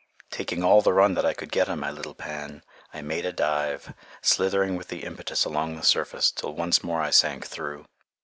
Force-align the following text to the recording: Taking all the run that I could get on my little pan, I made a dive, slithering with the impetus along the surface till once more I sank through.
Taking 0.31 0.63
all 0.63 0.81
the 0.81 0.93
run 0.93 1.13
that 1.13 1.27
I 1.27 1.35
could 1.35 1.51
get 1.51 1.69
on 1.69 1.77
my 1.79 1.91
little 1.91 2.15
pan, 2.15 2.63
I 2.91 3.03
made 3.03 3.23
a 3.23 3.31
dive, 3.31 3.93
slithering 4.19 4.75
with 4.75 4.87
the 4.87 5.03
impetus 5.03 5.45
along 5.45 5.75
the 5.75 5.83
surface 5.85 6.31
till 6.31 6.55
once 6.55 6.83
more 6.83 7.01
I 7.03 7.11
sank 7.11 7.45
through. 7.45 7.85